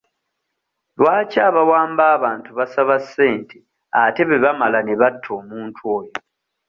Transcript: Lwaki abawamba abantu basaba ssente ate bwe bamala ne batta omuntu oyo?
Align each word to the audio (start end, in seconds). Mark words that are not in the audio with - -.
Lwaki 0.99 1.37
abawamba 1.49 2.03
abantu 2.15 2.49
basaba 2.57 2.95
ssente 3.03 3.55
ate 4.03 4.21
bwe 4.27 4.41
bamala 4.43 4.79
ne 4.83 4.93
batta 5.01 5.29
omuntu 5.39 5.79
oyo? 5.97 6.11